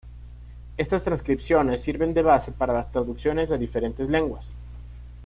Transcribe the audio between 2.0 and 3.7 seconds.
de base para las traducciones a